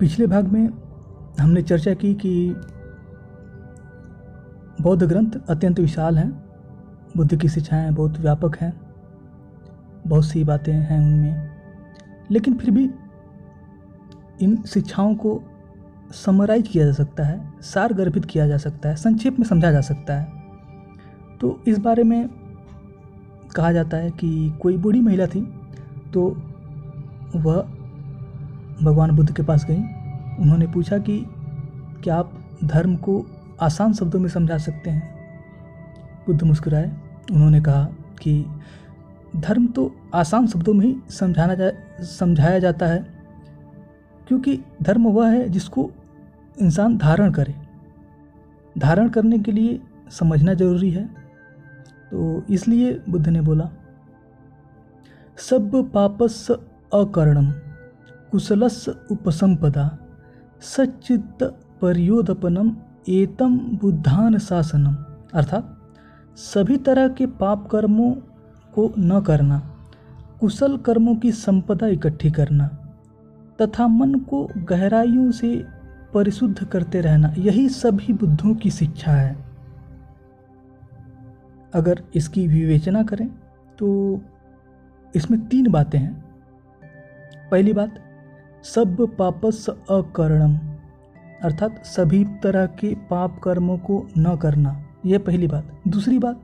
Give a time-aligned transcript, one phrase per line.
[0.00, 0.68] पिछले भाग में
[1.40, 2.54] हमने चर्चा की कि
[4.80, 6.30] बौद्ध ग्रंथ अत्यंत विशाल हैं,
[7.16, 8.72] बुद्ध की शिक्षाएँ बहुत व्यापक हैं,
[10.06, 11.50] बहुत सी बातें हैं उनमें।
[12.30, 12.90] लेकिन फिर भी
[14.42, 15.40] इन शिक्षाओं को
[16.12, 19.80] समराइज किया जा सकता है सार गर्भित किया जा सकता है, संक्षेप में समझा जा
[19.80, 20.32] सकता है।
[21.40, 22.28] तो इस बारे में
[23.56, 25.42] कहा जाता है कि कोई बूढ़ी महिला थी
[26.14, 26.28] तो
[27.36, 27.62] वह
[28.82, 29.82] भगवान बुद्ध के पास गई।
[30.40, 31.24] उन्होंने पूछा कि
[32.04, 32.32] क्या आप
[32.64, 33.26] धर्म को
[33.60, 35.14] आसान शब्दों में समझा सकते हैं?
[36.26, 36.92] बुद्ध मुस्कुराए।
[37.32, 37.84] उन्होंने कहा
[38.22, 38.44] कि
[39.36, 43.06] धर्म तो आसान शब्दों में ही समझाना जा, समझाया जाता है,
[44.28, 45.90] क्योंकि धर्म वह है जिसको
[46.60, 47.54] इंसान धारण करे।
[48.78, 51.04] धारण करने के लिए समझना ज़रूरी है।
[52.10, 53.70] तो इसलिए बुद्ध ने बोला,
[55.38, 56.46] सब पापस
[56.94, 57.50] अकर्णम
[58.32, 59.98] कुशलस उपसंपदा
[60.62, 61.42] सचित
[61.82, 62.70] परियोदपनम
[63.08, 64.94] एतम बुद्धान शासनम।
[65.34, 65.76] अर्थात
[66.36, 68.10] सभी तरह के पाप कर्मों
[68.74, 69.58] को न करना,
[70.40, 72.66] कुशल कर्मों की संपदा इकट्ठी करना,
[73.60, 75.64] तथा मन को गहराइयों से
[76.14, 79.36] परिशुद्ध करते रहना, यही सभी बुद्धों की शिक्षा है।
[81.74, 83.28] अगर इसकी विवेचना करें
[83.78, 84.20] तो
[85.14, 86.24] इसमें तीन बातें हैं।
[87.50, 87.98] पहली बात
[88.74, 90.56] सब पापस अकर्णम,
[91.42, 96.40] अर्थात सभी तरह के पाप कर्मों को न करना। यह पहली बात। दूसरी बात,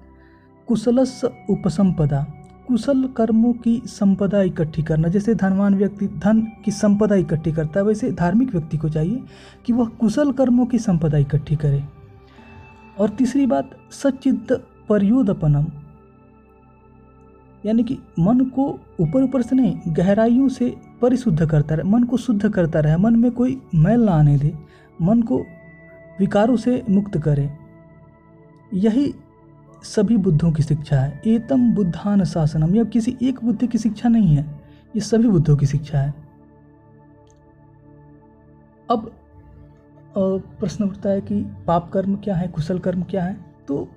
[0.68, 2.26] कुशलस उपसंपदा।
[2.68, 7.86] कुशल कर्मों की संपदा इकट्ठी करना। जैसे धनवान व्यक्ति धन की संपदा इकट्ठी करता है,
[7.86, 9.22] वैसे धार्मिक व्यक्ति को चाहिए
[9.66, 11.84] कि वह कुशल कर्मों की संपदा इकट्ठी करे।
[12.98, 14.46] और तीसरी बात सचिद
[14.88, 15.66] परयोदपनम।
[17.66, 18.64] यानी कि मन को
[19.00, 23.16] ऊपर ऊपर से नहीं, गहराइयों से परिशुद्ध करता रहे, मन को शुद्ध करता रहे, मन
[23.16, 24.54] में कोई मैल ना आने दे,
[25.02, 25.38] मन को
[26.20, 27.50] विकारों से मुक्त करे।
[28.74, 29.12] यही
[29.84, 34.36] सभी बुद्धों की शिक्षा है। एतम बुद्धान शासनम, यह किसी एक बुद्धि की शिक्षा नहीं
[34.36, 34.44] है,
[34.94, 36.14] ये सभी बुद्धों की शिक्षा है।
[38.88, 39.10] अब
[40.16, 43.36] प्रश्न उठता है कि पाप कर्म क्या है, कुशल कर्म क्या है?
[43.68, 43.88] तो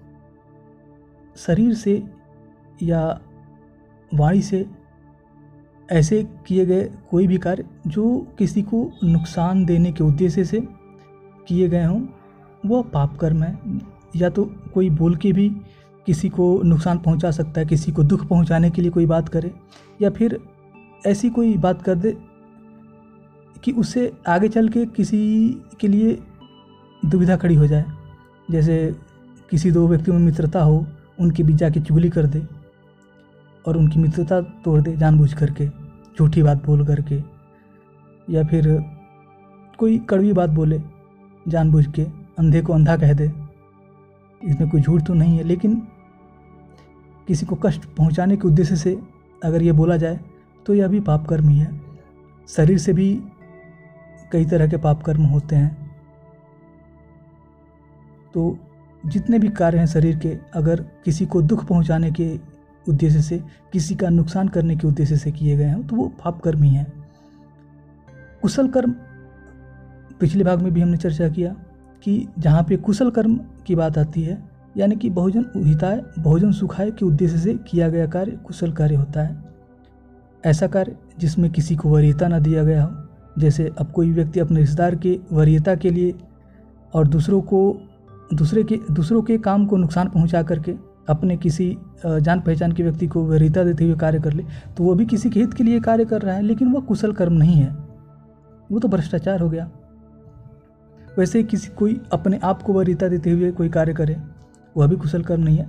[1.38, 2.04] शरीर से
[2.84, 3.20] या
[4.14, 4.66] वाणी से
[5.90, 10.62] ऐसे किए गए कोई भी कार्य जो किसी को नुकसान देने के उद्देश्य से
[11.48, 12.02] किए गए हों
[12.66, 13.58] वह पाप कर्म है।
[14.16, 14.44] या तो
[14.74, 15.50] कोई बोल के भी
[16.08, 19.52] किसी को नुकसान पहुँचा सकता है, किसी को दुख पहुँचाने के लिए कोई बात करे,
[20.02, 20.40] या फिर
[21.06, 22.18] ऐसी कोई बात कर दे
[23.64, 25.50] कि उससे आगे चल के किसी
[25.80, 26.18] के लिए
[27.06, 27.86] दुविधा खड़ी हो जाए।
[28.52, 28.96] जैसे
[29.52, 30.86] किसी दो व्यक्तियों में मित्रता हो,
[31.20, 32.42] उनके बीच जाके चुगली कर दे।
[33.66, 35.68] और उनकी मित्रता तोड़ दे जानबूझ करके,
[36.18, 37.22] झूठी बात बोल करके,
[38.30, 38.68] या फिर
[39.80, 40.82] कोई कड़वी बात बोले,
[41.48, 42.04] जानबूझ के,
[42.40, 43.32] अंधे को अंधा कह दे।
[44.42, 45.76] इसमें कोई झूठ तो नहीं है, लेकिन
[47.28, 48.98] किसी को कष्ट पहुँचाने के उद्देश्य से
[49.44, 50.20] अगर ये बोला जाए
[50.66, 51.70] तो यह भी पाप कर्म ही है।
[52.50, 53.14] शरीर से भी
[54.32, 55.92] कई तरह के पाप कर्म होते हैं।
[58.34, 58.58] तो
[59.04, 62.28] जितने भी कार्य हैं शरीर के, अगर किसी को दुख पहुँचाने के
[62.88, 63.42] उद्देश्य से,
[63.74, 66.70] किसी का नुकसान करने के उद्देश्य से किए गए हैं तो वो पाप कर्म ही
[66.70, 66.92] हैं।
[68.42, 68.92] कुशल कर्म,
[70.20, 71.56] पिछले भाग में भी हमने चर्चा किया
[72.04, 74.44] कि जहाँ पे कुशल कर्म की बात आती है,
[74.78, 79.22] यानी कि बहुजन हिताय, बहुजन सुखाय के उद्देश्य से किया गया कार्य, कुशल कार्य होता
[79.22, 79.44] है।
[80.46, 82.92] ऐसा कार्य जिसमें किसी को वरीयता न दिया गया हो,
[83.40, 86.14] जैसे अब कोई व्यक्ति अपने रिश्तेदार के वरीयता के लिए
[86.94, 87.82] और दूसरों को,
[88.34, 90.74] दूसरे के, दूसरों के काम को नुकसान पहुँचा करके
[91.08, 91.68] अपने किसी
[92.06, 94.44] जान पहचान के व्यक्ति को वरीयता देते हुए कार्य कर ले
[94.78, 97.14] तो वो भी किसी के हित के लिए कार्य कर रहा है, लेकिन वह कुशल
[97.14, 97.70] कर्म नहीं है।
[98.72, 99.70] वो तो भ्रष्टाचार हो गया।
[101.18, 104.18] वैसे किसी, कोई अपने आप को वरीयता देते हुए कोई कार्य करे,
[104.76, 105.68] वह भी कुशल कर्म नहीं है।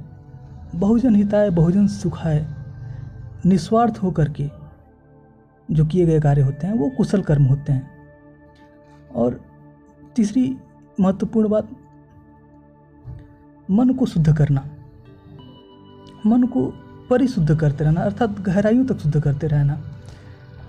[0.75, 2.47] बहुजन हिताय, बहुजन सुखाय,
[3.47, 4.49] निस्वार्थ होकर के
[5.69, 7.91] जो किए गए कार्य होते हैं, वो कुशल कर्म होते हैं।
[9.15, 9.41] और
[10.17, 10.57] तीसरी
[10.99, 11.69] महत्वपूर्ण बात,
[13.71, 14.69] मन को शुद्ध करना।
[16.27, 16.67] मन को
[17.11, 19.81] परिशुद्ध करते रहना, अर्थात गहराइयों तक शुद्ध करते रहना,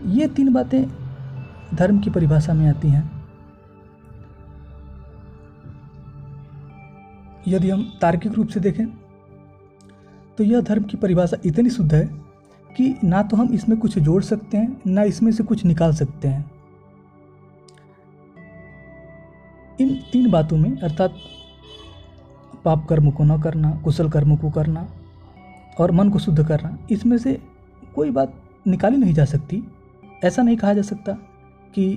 [0.07, 0.85] ये तीन बातें
[1.75, 3.09] धर्म की परिभाषा में आती हैं।
[7.47, 8.85] यदि हम तार्किक रूप से देखें
[10.37, 12.05] तो यह धर्म की परिभाषा इतनी शुद्ध है
[12.69, 16.27] कि ना तो हम इसमें कुछ जोड़ सकते हैं, ना इसमें से कुछ निकाल सकते
[16.27, 16.51] हैं।
[19.79, 21.15] इन तीन बातों में, अर्थात
[22.65, 24.87] पाप कर्म को न करना, कुशल कर्म को करना
[25.79, 27.39] और मन को शुद्ध करना, इसमें से
[27.95, 28.33] कोई बात
[28.67, 29.63] निकाली नहीं जा सकती।
[30.23, 31.13] ऐसा नहीं कहा जा सकता
[31.75, 31.91] कि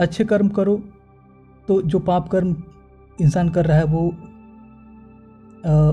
[0.00, 0.76] अच्छे कर्म करो
[1.68, 2.56] तो जो पाप कर्म
[3.18, 4.08] इंसान कर रहा है वो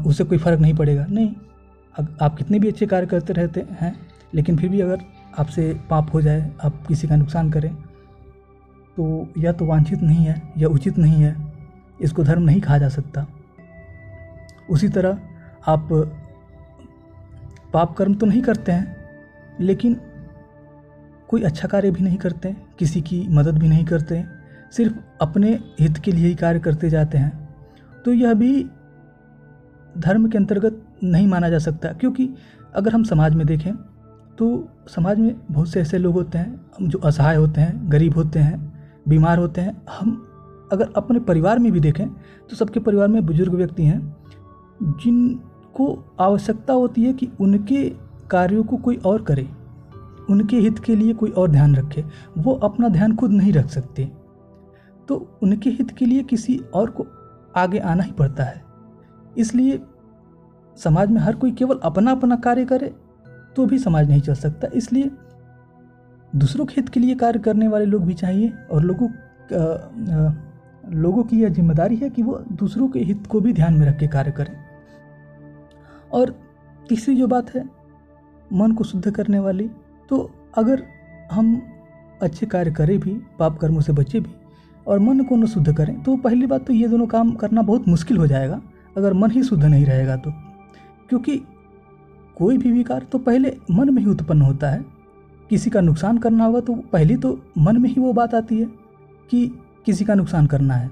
[0.02, 1.34] उसे कोई फ़र्क नहीं पड़ेगा। नहीं
[2.22, 3.96] आप कितने भी अच्छे कार्य करते रहते हैं,
[4.34, 5.02] लेकिन फिर भी अगर
[5.40, 7.74] आपसे पाप हो जाए, आप किसी का नुकसान करें
[8.98, 11.36] तो यह तो वांछित नहीं है, या उचित नहीं है,
[12.02, 13.26] इसको धर्म नहीं कहा जा सकता।
[14.70, 15.20] उसी तरह
[15.68, 15.90] आप
[17.74, 18.96] पाप कर्म तो नहीं करते हैं,
[19.60, 19.96] लेकिन
[21.30, 24.24] कोई अच्छा कार्य भी नहीं करते, किसी की मदद भी नहीं करते,
[24.74, 27.48] सिर्फ़ अपने हित के लिए ही कार्य करते जाते हैं।
[28.06, 28.64] तो यह भी
[29.98, 32.30] धर्म के अंतर्गत नहीं माना जा सकता, क्योंकि
[32.76, 33.74] अगर हम समाज में देखें
[34.38, 34.48] तो
[34.88, 38.58] समाज में बहुत से ऐसे लोग होते हैं, जो असहाय होते हैं, गरीब होते हैं,
[39.08, 42.08] बीमार होते हैं। हम अगर अपने परिवार में भी देखें
[42.50, 44.00] तो सबके परिवार में बुज़ुर्ग व्यक्ति हैं
[45.70, 47.90] जिनको आवश्यकता होती है कि उनके
[48.30, 49.48] कार्यों को कोई और करे,
[50.30, 52.04] उनके हित के लिए कोई और ध्यान रखे,
[52.38, 54.10] वो अपना ध्यान खुद नहीं रख सकते।
[55.10, 57.06] तो उनके हित के लिए किसी और को
[57.58, 58.62] आगे आना ही पड़ता है।
[59.38, 59.80] इसलिए
[60.78, 62.94] समाज में हर कोई केवल अपना अपना कार्य करे
[63.56, 65.10] तो भी समाज नहीं चल सकता। इसलिए
[66.34, 69.10] दूसरों के हित के लिए कार्य करने वाले लोग भी चाहिए और लोगों
[70.94, 73.98] लोगों की यह ज़िम्मेदारी है कि वो दूसरों के हित को भी ध्यान में रख
[74.00, 74.69] के कार्य करें।
[76.12, 76.36] और
[76.90, 77.64] तीसरी जो बात है,
[78.52, 79.70] मन को शुद्ध करने वाली
[80.10, 80.84] तो अगर
[81.32, 81.62] हम
[82.22, 84.30] अच्छे कार्य करें भी, पाप कर्मों से बचे भी,
[84.88, 87.88] और मन को न शुद्ध करें तो पहली बात तो ये दोनों काम करना बहुत
[87.88, 88.62] मुश्किल हो जाएगा,
[88.98, 90.32] अगर मन ही शुद्ध नहीं रहेगा तो।
[91.10, 91.38] क्योंकि
[92.38, 94.86] कोई भी विकार तो पहले मन में ही उत्पन्न होता है।
[95.50, 98.66] किसी का नुकसान करना होगा तो पहले तो मन में ही वो बात आती है
[99.30, 99.48] कि
[99.86, 100.90] किसी का नुकसान करना है।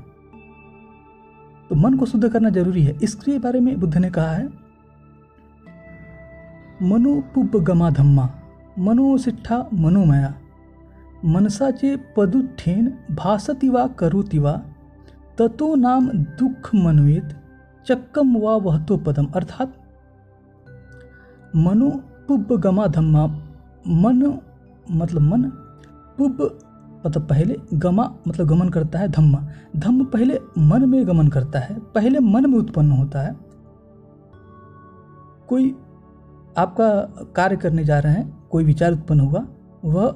[1.69, 4.47] तो मन को शुद्ध करना ज़रूरी है। इसके बारे में बुद्ध ने कहा है
[6.81, 8.29] मनो गमा धम्मा,
[8.79, 10.33] मनो सिट्ठा मनोमया।
[11.25, 14.51] मनसाचे पदुठेन भासति वा करोति वा
[15.37, 17.29] ततो नाम दुख मनवेत,
[17.87, 19.73] चक्कम वा वहतो पदम। अर्थात
[21.55, 21.89] मनो
[22.27, 23.25] पुब गमा धम्मा,
[23.87, 24.39] मन
[24.91, 25.43] मतलब मन
[26.17, 26.59] पुब
[27.05, 31.79] मतलब पहले गमा मतलब गमन करता है धम्मा। धम्म पहले मन में गमन करता है,
[31.79, 33.35] पहले मन में उत्पन्न होता है।
[35.49, 35.75] कोई
[36.57, 36.89] आपका
[37.35, 39.47] कार्य करने जा रहे हैं, कोई विचार उत्पन्न हुआ,
[39.85, 40.15] वह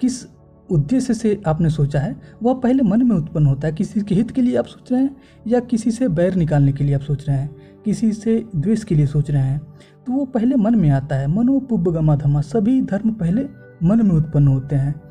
[0.00, 0.24] किस
[0.70, 4.30] उद्देश्य से आपने सोचा है, वह पहले मन में उत्पन्न होता है, किसी के हित
[4.30, 7.28] के लिए आप सोच रहे हैं या किसी से बैर निकालने के लिए आप सोच
[7.28, 9.58] रहे हैं, किसी से द्वेष के लिए सोच रहे हैं?
[10.06, 13.48] तो वो पहले मन में आता है मनोपुब गमा धमा सभी धर्म पहले
[13.82, 15.02] मन में उत्पन्न होते हैं।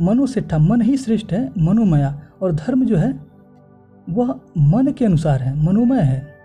[0.00, 0.26] मनो
[0.58, 3.26] मन ही श्रेष्ठ है, मनोमया, और धर्म जो है,
[4.10, 6.35] वह मन के अनुसार है, मनोमय है।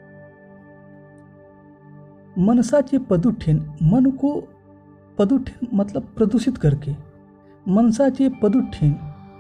[2.37, 4.33] मनसा चे पदुठिन मन को
[5.19, 6.95] पदुठिन मतलब प्रदूषित करके,
[7.65, 8.91] मनसाचे पदुठेन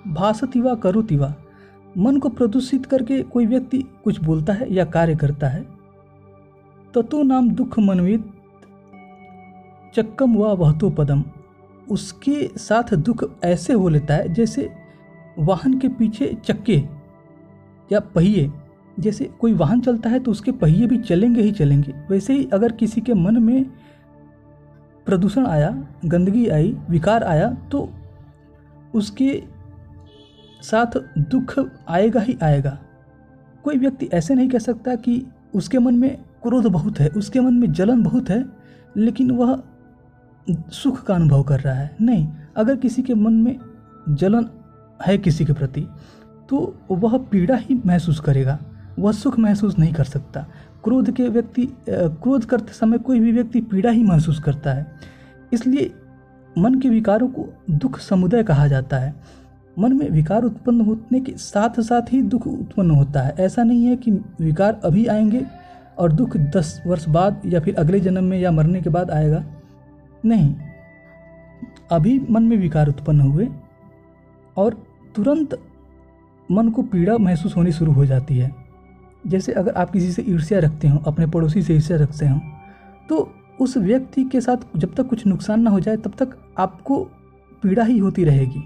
[0.07, 1.33] भाषतिवा करुतिवा
[1.97, 5.65] मन को प्रदूषित करके कोई व्यक्ति कुछ बोलता है या कार्य करता है,
[6.93, 8.31] ततो नाम दुख मनवित
[9.95, 11.23] चक्कम व वहतो पदम।
[11.91, 14.69] उसके साथ दुख ऐसे हो लेता है जैसे
[15.39, 16.75] वाहन के पीछे चक्के
[17.91, 18.51] या पहिए।
[19.01, 22.71] जैसे कोई वाहन चलता है तो उसके पहिए भी चलेंगे ही चलेंगे। वैसे ही अगर
[22.71, 23.65] किसी के मन में
[25.07, 25.69] प्रदूषण आया,
[26.05, 27.89] गंदगी आई, विकार आया तो
[28.93, 29.43] उसके
[30.63, 32.77] साथ दुख आएगा ही आएगा।
[33.63, 35.23] कोई व्यक्ति ऐसे नहीं कह सकता कि
[35.55, 38.45] उसके मन में क्रोध बहुत है, उसके मन में जलन बहुत है,
[38.97, 39.61] लेकिन वह
[40.47, 42.27] सुख का अनुभव कर रहा है। नहीं,
[42.57, 43.59] अगर किसी के मन में
[44.09, 44.49] जलन
[44.99, 45.87] है किसी के प्रति
[46.49, 48.57] तो वह पीड़ा ही महसूस करेगा।
[48.99, 50.45] वह सुख महसूस नहीं कर सकता।
[50.83, 54.85] क्रोध के व्यक्ति क्रोध करते समय कोई भी व्यक्ति पीड़ा ही महसूस करता है।
[55.53, 55.91] इसलिए
[56.57, 59.13] मन के विकारों को दुख समुदाय कहा जाता है।
[59.79, 63.85] मन में विकार उत्पन्न होने के साथ साथ ही दुख उत्पन्न होता है। ऐसा नहीं
[63.85, 65.45] है कि विकार अभी आएँगे
[65.99, 69.43] और दुख दस वर्ष बाद या फिर अगले जन्म में या मरने के बाद आएगा।
[70.25, 70.55] नहीं।
[71.91, 73.47] अभी मन में विकार उत्पन्न हुए
[74.57, 74.73] और
[75.15, 75.57] तुरंत
[76.51, 78.60] मन को पीड़ा महसूस होनी शुरू हो जाती है।
[79.27, 82.39] जैसे अगर आप किसी से ईर्ष्या रखते हो अपने पड़ोसी से ईर्ष्या रखते हो
[83.09, 83.17] तो
[83.59, 87.03] उस व्यक्ति के साथ जब तक कुछ नुकसान ना हो जाए तब तक आपको
[87.63, 88.63] पीड़ा ही होती रहेगी।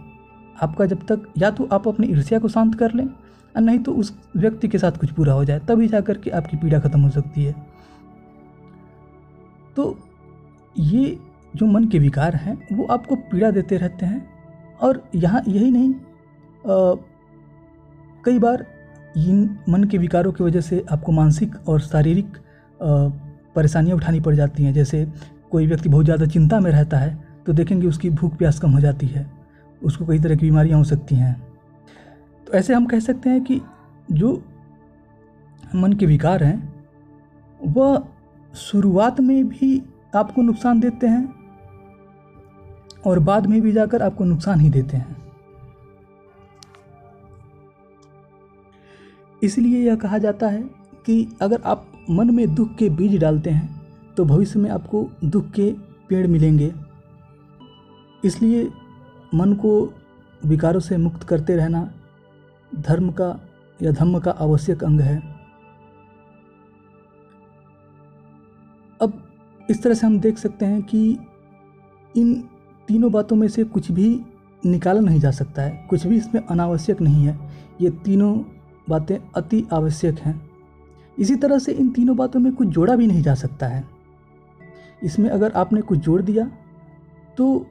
[0.64, 3.94] आपका जब तक या तो आप अपनी ईर्ष्या को शांत कर लें और नहीं तो
[3.94, 7.00] उस व्यक्ति के साथ कुछ पूरा हो जाए तभी जा कर के आपकी पीड़ा खत्म
[7.00, 7.56] हो सकती है।
[9.76, 9.98] तो
[10.80, 11.18] ये
[11.56, 14.28] जो मन के विकार हैं वो आपको पीड़ा देते रहते हैं
[14.82, 16.96] और यहाँ यही नहीं आ,
[18.26, 18.66] कई बार
[19.16, 22.38] इन मन के विकारों की वजह से आपको मानसिक और शारीरिक
[22.80, 25.06] परेशानियाँ उठानी पड़ जाती हैं। जैसे
[25.52, 28.80] कोई व्यक्ति बहुत ज़्यादा चिंता में रहता है तो देखेंगे उसकी भूख प्यास कम हो
[28.80, 29.26] जाती है।
[29.82, 31.36] उसको कई तरह की बीमारियाँ हो सकती हैं।
[32.48, 33.62] तो ऐसे हम कह सकते हैं कि
[34.12, 34.42] जो
[35.76, 36.74] मन के विकार हैं,
[37.60, 38.04] वह
[38.54, 39.82] शुरुआत में भी
[40.16, 41.34] आपको नुकसान देते हैं
[43.06, 45.25] और बाद में भी जाकर आपको नुकसान ही देते हैं।
[49.46, 50.62] इसलिए यह कहा जाता है
[51.06, 55.50] कि अगर आप मन में दुख के बीज डालते हैं तो भविष्य में आपको दुख
[55.52, 55.72] के
[56.10, 56.74] पेड़ मिलेंगे।
[58.24, 58.70] इसलिए
[59.36, 59.72] मन को
[60.46, 61.90] विकारों से मुक्त करते रहना
[62.72, 63.28] धर्म का
[63.80, 65.18] या धम्म का आवश्यक अंग है।
[69.02, 69.22] अब
[69.70, 71.18] इस तरह से हम देख सकते हैं कि
[72.16, 72.34] इन
[72.88, 74.10] तीनों बातों में से कुछ भी
[74.66, 77.40] निकाला नहीं जा सकता है, कुछ भी इसमें अनावश्यक नहीं है।
[77.82, 78.38] ये तीनों
[78.90, 80.42] बातें अति आवश्यक हैं।
[81.18, 83.84] इसी तरह से इन तीनों बातों में कुछ जोड़ा भी नहीं जा सकता है।
[85.04, 86.52] इसमें अगर आपने कुछ जोड़ दिया
[87.38, 87.66] तो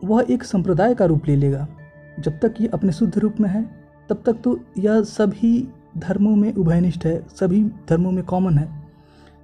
[0.00, 1.66] वह एक संप्रदाय का रूप ले लेगा।
[2.20, 3.64] जब तक ये अपने शुद्ध रूप में है,
[4.10, 8.68] तब तक तो यह सभी धर्मों में उभयनिष्ठ है, सभी धर्मों में कॉमन है।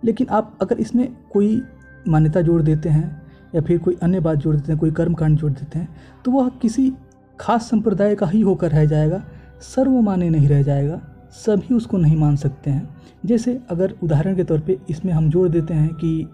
[0.03, 1.63] लेकिन आप अगर इसमें कोई
[2.09, 3.23] मान्यता जोड़ देते हैं,
[3.55, 5.89] या फिर कोई अन्य बात जोड़ देते हैं, कोई कर्मकांड जोड़ देते हैं
[6.25, 6.93] तो वह किसी
[7.41, 9.23] खास संप्रदाय का ही होकर रह जाएगा।
[9.65, 11.01] सर्वमान्य नहीं रह जाएगा,
[11.33, 12.89] सभी उसको नहीं मान सकते हैं।
[13.27, 16.29] जैसे अगर उदाहरण के तौर पे इसमें हम जोड़ देते हैं कि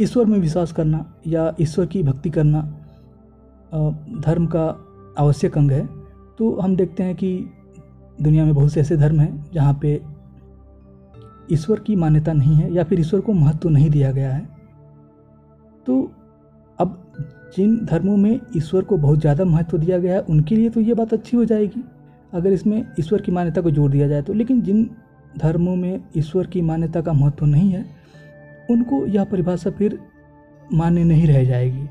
[0.00, 2.60] ईश्वर में विश्वास करना या ईश्वर की भक्ति करना
[4.20, 4.64] धर्म का
[5.18, 5.86] आवश्यक अंग है
[6.38, 7.36] तो हम देखते हैं कि
[8.18, 10.00] दुनिया में बहुत से ऐसे धर्म हैं जहाँ पे
[11.52, 14.44] ईश्वर की मान्यता नहीं है या फिर ईश्वर को महत्व नहीं दिया गया है।
[15.86, 16.00] तो
[16.78, 16.98] अब
[17.56, 20.94] जिन धर्मों में ईश्वर को बहुत ज़्यादा महत्व दिया गया है, उनके लिए तो ये
[20.94, 21.82] बात अच्छी हो जाएगी।
[22.32, 24.84] अगर इसमें ईश्वर की मान्यता को जोड़ दिया जाए तो लेकिन जिन
[25.38, 27.84] धर्मों में ईश्वर की मान्यता का महत्व नहीं है,
[28.70, 29.98] उनको यह परिभाषा फिर
[30.72, 31.88] मान्य नहीं रह जाएगी।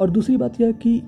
[0.00, 1.02] और दूसरी बात यह कि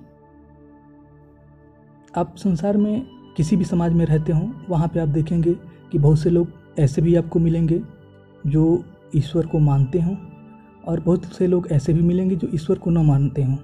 [2.16, 5.54] आप संसार में किसी भी समाज में रहते हों, वहाँ पे आप देखेंगे
[5.92, 7.80] कि बहुत से लोग ऐसे भी आपको मिलेंगे
[8.46, 8.84] जो
[9.16, 10.16] ईश्वर को मानते हों,
[10.86, 13.56] और बहुत से लोग ऐसे भी मिलेंगे जो ईश्वर को न मानते हों।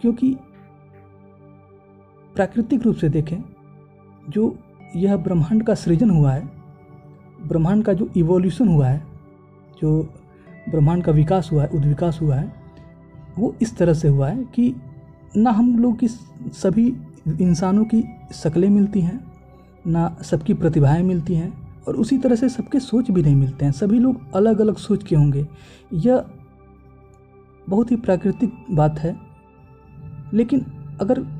[0.00, 0.36] क्योंकि
[2.38, 3.36] प्राकृतिक रूप से देखें,
[4.28, 4.58] जो
[4.96, 6.50] यह ब्रह्मांड का सृजन हुआ है,
[7.46, 9.06] ब्रह्मांड का जो इवोल्यूशन हुआ है,
[9.82, 10.14] जो
[10.68, 12.52] ब्रह्मांड का विकास हुआ है, उद्विकास हुआ है,
[13.38, 14.74] वो इस तरह से हुआ है कि
[15.36, 16.08] ना हम लोग की
[16.52, 16.96] सभी
[17.40, 19.32] इंसानों की शक्लें मिलती हैं,
[19.86, 23.72] ना सबकी प्रतिभाएँ मिलती हैं, और उसी तरह से सबके सोच भी नहीं मिलते हैं।
[23.72, 25.48] सभी लोग अलग अलग सोच के होंगे।
[25.92, 26.24] यह
[27.68, 29.16] बहुत ही प्राकृतिक बात है।
[30.34, 30.66] लेकिन
[31.00, 31.37] अगर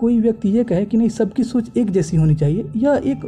[0.00, 3.24] कोई व्यक्ति ये कहे कि नहीं सबकी सोच एक जैसी होनी चाहिए। यह एक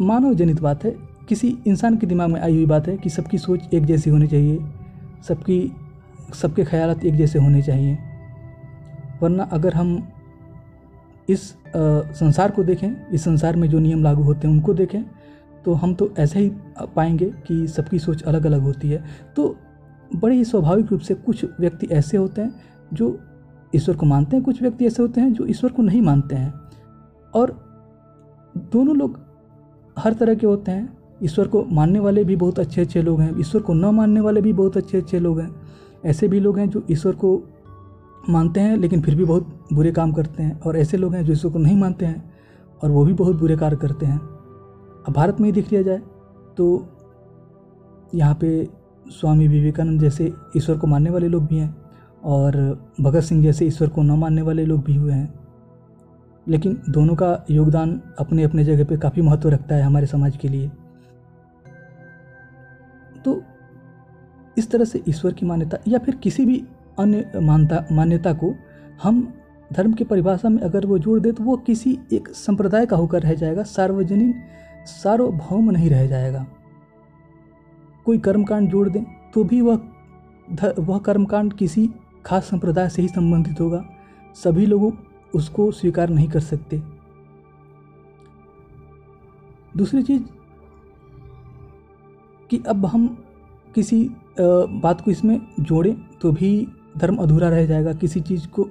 [0.00, 0.94] मानव जनित बात है।
[1.28, 4.26] किसी इंसान के दिमाग में आई हुई बात है कि सबकी सोच एक जैसी होनी
[4.26, 4.58] चाहिए
[5.28, 5.72] सबकी
[6.34, 7.98] सबके ख्याल एक जैसे होने चाहिए।
[9.22, 10.08] वरना अगर हम
[11.28, 11.72] इस आ,
[12.12, 15.02] संसार को देखें इस संसार में जो नियम लागू होते हैं उनको देखें
[15.64, 16.50] तो हम तो ऐसे ही
[16.96, 19.04] पाएँगे कि सबकी सोच अलग अलग होती है।
[19.36, 19.56] तो
[20.16, 22.54] बड़े ही स्वाभाविक रूप से कुछ व्यक्ति ऐसे होते हैं
[22.92, 23.18] जो
[23.76, 26.54] ईश्वर को मानते हैं, कुछ व्यक्ति ऐसे होते हैं जो ईश्वर को नहीं मानते हैं।
[27.34, 27.50] और
[28.72, 29.18] दोनों लोग
[29.98, 33.38] हर तरह के होते हैं। ईश्वर को मानने वाले भी बहुत अच्छे अच्छे लोग हैं,
[33.40, 35.50] ईश्वर को न मानने वाले भी बहुत अच्छे अच्छे लोग हैं।
[36.04, 37.40] ऐसे भी लोग हैं जो ईश्वर को
[38.28, 41.32] मानते हैं, लेकिन फिर भी बहुत बुरे काम करते हैं। और ऐसे लोग हैं जो
[41.32, 42.32] ईश्वर को नहीं मानते हैं,
[42.82, 46.02] और वो भी बहुत बुरे कार्य करते हैं। अब भारत में ही देख लिया जाए
[46.56, 46.86] तो
[48.14, 48.68] यहाँ पे
[49.08, 51.79] स्वामी विवेकानंद जैसे ईश्वर को मानने वाले लोग भी हैं।
[52.24, 52.56] और
[53.00, 55.34] भगत सिंह जैसे ईश्वर को न मानने वाले लोग भी हुए हैं।
[56.48, 60.48] लेकिन दोनों का योगदान अपने अपने जगह पे काफ़ी महत्व रखता है हमारे समाज के
[60.48, 60.70] लिए।
[63.24, 63.42] तो
[64.58, 66.64] इस तरह से ईश्वर की मान्यता या फिर किसी भी
[66.98, 68.54] अन्य मानता, मान्यता को
[69.02, 69.34] हम
[69.72, 73.22] धर्म की परिभाषा में अगर वो जोड़ दे तो वो किसी एक संप्रदाय का होकर
[73.22, 74.36] रह जाएगा, सार्वजनिक,
[74.86, 76.46] सार्वभौम नहीं रह जाएगा।
[78.06, 79.80] कोई कर्मकांड जोड़ दें तो भी वह
[80.78, 81.88] वह कर्मकांड किसी
[82.24, 83.84] खास संप्रदाय से ही संबंधित होगा।
[84.36, 84.96] सभी लोग
[85.34, 86.82] उसको स्वीकार नहीं कर सकते।
[89.74, 90.22] दूसरी चीज़
[92.50, 93.06] कि अब हम
[93.74, 94.04] किसी
[94.38, 96.66] बात को इसमें जोड़ें तो भी
[96.98, 98.68] धर्म अधूरा रह जाएगा। किसी चीज़ को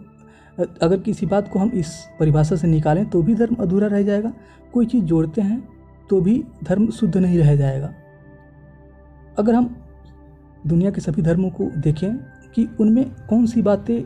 [0.82, 4.34] अगर किसी बात को हम इस परिभाषा से निकालें तो भी धर्म अधूरा रह जाएगा।
[4.74, 5.62] कोई चीज़ जोड़ते हैं
[6.10, 7.94] तो भी धर्म शुद्ध नहीं रह जाएगा।
[9.38, 9.76] अगर हम
[10.68, 12.10] दुनिया के सभी धर्मों को देखें
[12.56, 14.02] कि उनमें कौन सी बातें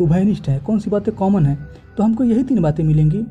[0.00, 1.58] उभयनिष्ठ है, कौन सी बातें कॉमन हैं
[1.96, 3.24] तो हमको यही तीन बातें मिलेंगी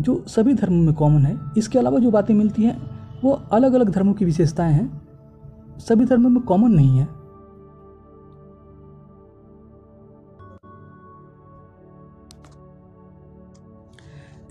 [0.00, 2.76] जो सभी धर्मों में कॉमन है। इसके अलावा जो बातें मिलती हैं,
[3.24, 7.08] वो अलग अलग धर्मों की विशेषताएँ हैं। सभी धर्मों में कॉमन नहीं है।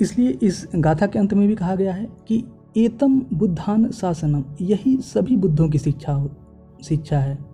[0.02, 2.44] इसलिए इस गाथा के अंत में भी कहा गया है कि
[2.78, 6.30] एतम बुद्धान शासनम, यही सभी बुद्धों की शिक्षा हो,
[6.84, 7.53] शिक्षा है।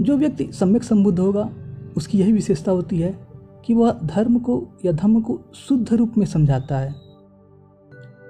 [0.00, 1.50] जो व्यक्ति सम्यक संबुद्ध होगा
[1.96, 3.28] उसकी यही विशेषता होती है
[3.64, 6.94] कि वह धर्म को या धर्म को शुद्ध रूप में समझाता है।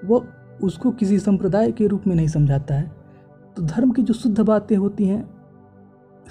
[0.05, 0.27] वह
[0.63, 2.93] उसको किसी संप्रदाय के रूप में नहीं समझाता है।
[3.57, 5.31] तो धर्म की जो शुद्ध बातें होती हैं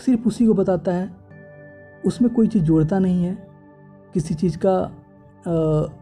[0.05, 1.17] सिर्फ़ उसी को बताता है।
[2.05, 3.47] उसमें कोई चीज़ जोड़ता नहीं है।
[4.13, 4.91] किसी चीज़ का
[5.47, 5.93] आ,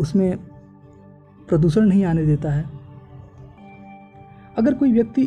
[0.00, 0.38] उसमें
[1.48, 2.64] प्रदूषण नहीं आने देता है।
[4.58, 5.26] अगर कोई व्यक्ति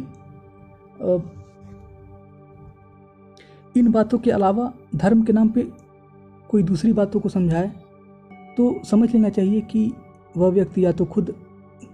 [3.80, 5.68] इन बातों के अलावा धर्म के नाम पे
[6.50, 7.68] कोई दूसरी बातों को समझाए
[8.58, 9.92] तो समझ लेना चाहिए कि
[10.38, 11.34] वह व्यक्ति या तो खुद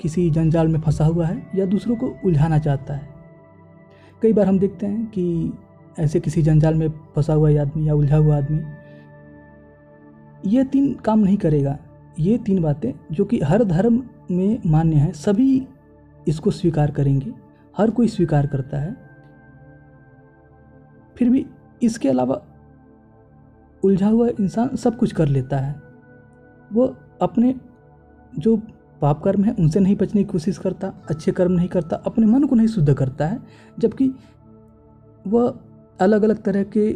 [0.01, 3.09] किसी जंजाल में फंसा हुआ है या दूसरों को उलझाना चाहता है।
[4.21, 5.53] कई बार हम देखते हैं कि
[5.99, 8.59] ऐसे किसी जंजाल में फंसा हुआ आदमी या उलझा हुआ आदमी,
[10.45, 11.77] ये तीन काम नहीं करेगा।
[12.19, 15.67] ये तीन बातें जो कि हर धर्म में मान्य है, सभी
[16.27, 17.33] इसको स्वीकार करेंगे।
[17.75, 18.95] हर कोई स्वीकार करता है,
[21.15, 21.45] फिर भी
[21.83, 22.41] इसके अलावा
[23.83, 25.75] उलझा हुआ इंसान सब कुछ कर लेता है।
[26.71, 27.55] वो अपने
[28.33, 28.55] जो
[29.01, 32.43] पाप कर्म है, उनसे नहीं बचने की कोशिश करता, अच्छे कर्म नहीं करता, अपने मन
[32.43, 33.39] को नहीं शुद्ध करता है,
[33.79, 34.11] जबकि
[35.25, 35.53] वह
[35.99, 36.89] अलग अलग तरह के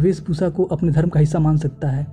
[0.00, 2.06] वेशभूषा को अपने धर्म का हिस्सा मान सकता है।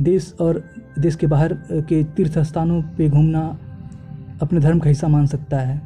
[0.00, 0.62] देश और
[0.98, 1.54] देश के बाहर
[1.88, 3.46] के तीर्थ स्थानों पे घूमना
[4.42, 5.80] अपने धर्म का हिस्सा मान सकता है,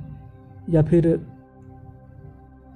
[0.70, 1.20] या फिर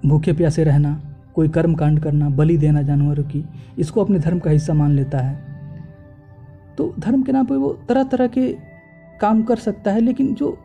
[0.03, 1.01] भूखे प्यासे रहना।
[1.35, 3.45] कोई कर्म कांड करना, बलि देना जानवरों की,
[3.79, 5.35] इसको अपने धर्म का हिस्सा मान लेता है।
[6.79, 8.53] तो धर्म के नाम पर वो तरह तरह के
[9.21, 10.57] काम कर सकता है, लेकिन जो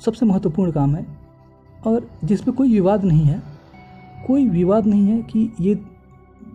[0.00, 1.06] सबसे महत्वपूर्ण काम है,
[1.86, 3.42] और जिस पर कोई विवाद नहीं है,
[4.26, 5.78] कोई विवाद नहीं है कि ये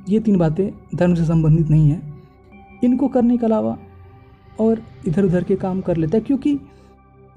[0.10, 2.14] ये तीन बातें धर्म से संबंधित नहीं हैं।
[2.84, 3.78] इनको करने के अलावा
[4.60, 6.60] और इधर उधर के काम कर लेता है, क्योंकि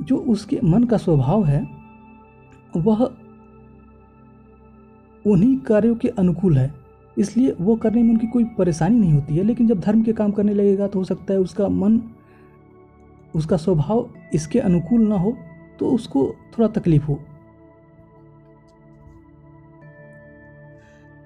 [0.01, 1.63] जो उसके मन का स्वभाव है,
[2.77, 3.09] वह
[5.29, 6.73] उन्हीं कार्यों के अनुकूल है।
[7.17, 10.31] इसलिए वो करने में उनकी कोई परेशानी नहीं होती है, लेकिन जब धर्म के काम
[10.31, 12.01] करने लगेगा तो हो सकता है उसका मन,
[13.35, 15.37] उसका स्वभाव इसके अनुकूल ना हो
[15.79, 17.19] तो उसको थोड़ा तकलीफ़ हो।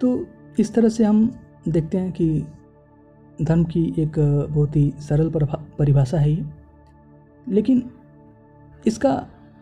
[0.00, 0.26] तो
[0.58, 1.30] इस तरह से हम
[1.68, 2.46] देखते हैं कि
[3.42, 4.18] धर्म की एक
[4.50, 5.30] बहुत ही सरल
[5.78, 6.44] परिभाषा है ये।
[7.46, 7.82] लेकिन
[8.86, 9.14] इसका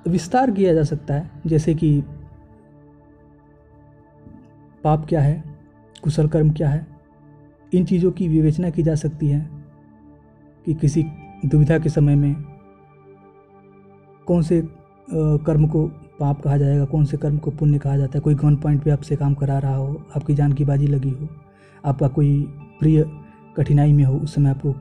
[0.06, 2.02] विस्तार किया जा सकता है, जैसे कि
[4.84, 5.42] पाप क्या है?
[6.02, 6.86] कुशल कर्म क्या है?
[7.72, 9.48] इन चीज़ों की विवेचना की जा सकती है
[10.66, 11.02] कि किसी
[11.46, 12.34] दुविधा के समय में
[14.26, 14.62] कौन से
[15.08, 15.86] कर्म को
[16.20, 18.90] पाप कहा जाएगा, कौन से कर्म को पुण्य कहा जाता है। कोई गन पॉइंट पे
[18.90, 21.28] आपसे काम करा रहा हो, आपकी जान की बाजी लगी हो,
[21.84, 22.40] आपका कोई
[22.80, 23.04] प्रिय
[23.56, 24.72] कठिनाई में हो, उस समय आपको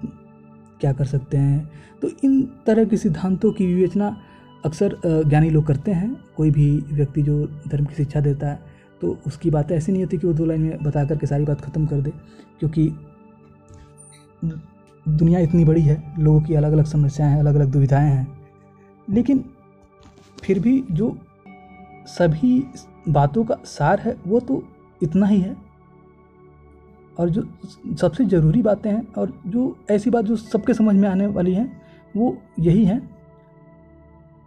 [0.82, 1.70] क्या कर सकते हैं?
[2.02, 4.16] तो इन तरह के सिद्धांतों की विवेचना
[4.66, 8.69] अक्सर ज्ञानी लोग करते हैं। कोई भी व्यक्ति जो धर्म की शिक्षा देता है
[9.02, 11.62] तो उसकी बातें ऐसी नहीं होती कि वो दो लाइन में बता करके सारी बात
[11.62, 12.14] ख़त्म कर दे,
[12.60, 12.92] क्योंकि
[15.06, 18.28] दुनिया इतनी बड़ी है, लोगों की अलग अलग समस्याएँ हैं अलग अलग दुविधाएँ हैं।
[19.10, 19.44] लेकिन
[20.44, 21.18] फिर भी जो
[22.08, 22.64] सभी
[23.10, 24.64] बातों का सार है, वो तो
[25.04, 25.56] इतना ही है।
[27.20, 27.48] और जो
[27.96, 31.82] सबसे ज़रूरी बातें हैं और जो ऐसी बात जो सबके समझ में आने वाली हैं,
[32.18, 33.00] वो यही हैं।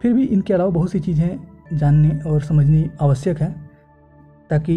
[0.00, 1.38] फिर भी इनके अलावा बहुत सी चीज़ें
[1.72, 3.61] जानने और समझनी आवश्यक है।
[4.52, 4.76] ताकि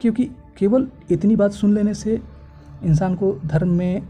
[0.00, 0.24] क्योंकि
[0.58, 2.20] केवल इतनी बात सुन लेने से
[2.82, 4.00] इंसान को धर्म में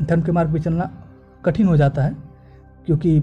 [0.00, 0.90] धर्म के मार्ग पर चलना
[1.44, 2.16] कठिन हो जाता है।
[2.86, 3.22] क्योंकि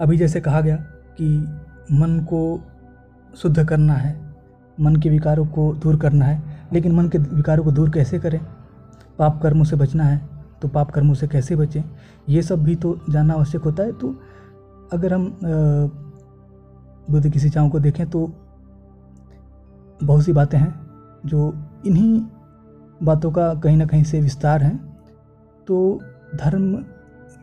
[0.00, 0.76] अभी जैसे कहा गया
[1.16, 1.28] कि
[1.92, 2.60] मन को
[3.36, 4.14] शुद्ध करना है,
[4.80, 8.40] मन के विकारों को दूर करना है, लेकिन मन के विकारों को दूर कैसे करें?
[9.18, 10.20] पाप कर्मों से बचना है
[10.62, 11.82] तो पाप कर्मों से कैसे बचें?
[12.28, 14.14] ये सब भी तो जानना आवश्यक होता है। तो
[14.92, 15.24] अगर हम
[17.10, 18.26] बुद्ध की शिक्षाओं को देखें तो
[20.02, 20.74] बहुत सी बातें हैं
[21.26, 21.52] जो
[21.86, 22.20] इन्हीं
[23.02, 24.76] बातों का कहीं ना कहीं से विस्तार है।
[25.68, 26.00] तो
[26.34, 26.74] धर्म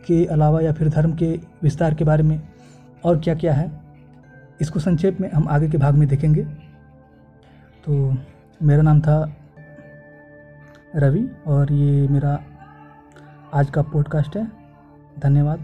[0.07, 1.31] के अलावा या फिर धर्म के
[1.63, 2.41] विस्तार के बारे में
[3.03, 3.71] और क्या क्या है,
[4.61, 6.43] इसको संक्षेप में हम आगे के भाग में देखेंगे।
[7.85, 8.15] तो
[8.61, 9.21] मेरा नाम था
[10.95, 12.39] रवि और ये मेरा
[13.53, 14.47] आज का पॉडकास्ट है।
[15.19, 15.59] धन्यवाद।